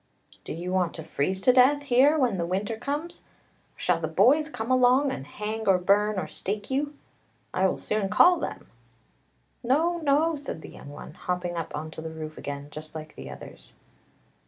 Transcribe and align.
"Do 0.45 0.51
you 0.53 0.71
want 0.73 0.95
to 0.95 1.03
freeze 1.03 1.41
to 1.41 1.53
death 1.53 1.83
here 1.83 2.17
when 2.17 2.39
the 2.39 2.45
winter 2.47 2.75
comes? 2.75 3.21
Shall 3.75 3.99
the 4.01 4.07
boys 4.07 4.49
come 4.49 4.71
and 4.71 5.27
hang 5.27 5.67
or 5.67 5.77
burn 5.77 6.17
or 6.17 6.27
stake 6.27 6.71
you? 6.71 6.95
I 7.53 7.67
will 7.67 7.77
soon 7.77 8.09
call 8.09 8.39
them! 8.39 8.65
""No, 9.63 9.97
no," 9.97 10.35
said 10.35 10.61
the 10.63 10.69
young 10.69 10.89
one, 10.89 11.13
hopping 11.13 11.55
up 11.55 11.75
on 11.75 11.91
to 11.91 12.01
the 12.01 12.09
roof 12.09 12.35
again, 12.39 12.69
just 12.71 12.95
like 12.95 13.13
the 13.13 13.29
others. 13.29 13.75